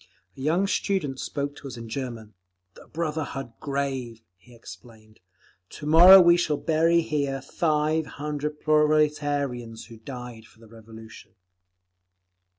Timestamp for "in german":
1.77-2.33